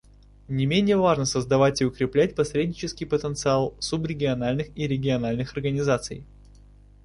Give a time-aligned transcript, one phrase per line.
[0.47, 6.25] Не менее важно создавать и укреплять посреднический потенциал субрегиональных и региональных организаций.